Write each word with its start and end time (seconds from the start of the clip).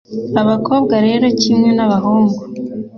Abakobwa 0.41 0.95
rero 1.07 1.27
kimwe 1.41 1.69
n’abahungu, 1.77 2.41